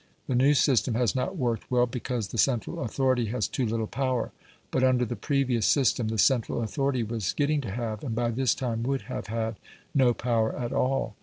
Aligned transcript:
The 0.25 0.33
new 0.33 0.55
system 0.55 0.95
has 0.95 1.13
not 1.15 1.37
worked 1.37 1.69
well 1.69 1.85
because 1.85 2.29
the 2.29 2.39
central 2.39 2.79
authority 2.79 3.25
has 3.25 3.47
too 3.47 3.67
little 3.67 3.85
power; 3.85 4.31
but 4.71 4.83
under 4.83 5.05
the 5.05 5.15
previous 5.15 5.67
system 5.67 6.07
the 6.07 6.17
central 6.17 6.63
authority 6.63 7.03
was 7.03 7.33
getting 7.33 7.61
to 7.61 7.69
have, 7.69 8.03
and 8.03 8.15
by 8.15 8.31
this 8.31 8.55
time 8.55 8.81
would 8.81 9.03
have 9.03 9.27
had, 9.27 9.57
no 9.93 10.11
power 10.15 10.57
at 10.57 10.73
all. 10.73 11.17